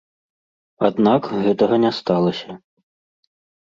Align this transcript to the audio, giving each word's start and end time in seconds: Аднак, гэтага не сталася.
Аднак, 0.89 1.23
гэтага 1.45 1.75
не 1.87 1.95
сталася. 2.01 2.51